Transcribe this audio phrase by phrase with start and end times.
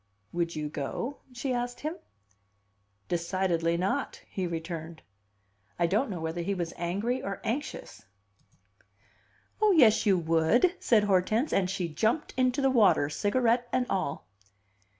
[0.31, 1.95] "Would you go?" she asked him
[3.07, 5.03] "Decidedly not!" he returned.
[5.77, 8.03] I don't know whether he was angry or anxious.
[9.61, 14.27] "Oh, yes, you would!" said Hortense; and she jumped into the water, cigarette and all.